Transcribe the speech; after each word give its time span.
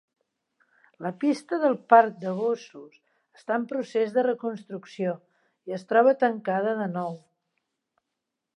La 1.05 1.09
pista 1.23 1.59
del 1.63 1.75
parc 1.93 2.15
de 2.23 2.31
gossos 2.39 2.95
està 3.41 3.59
en 3.61 3.67
procés 3.73 4.15
de 4.17 4.25
reconstrucció 4.29 5.13
i 5.71 5.77
es 5.79 5.85
troba 5.93 6.17
tancada 6.25 6.75
de 6.81 6.89
nou. 6.99 7.17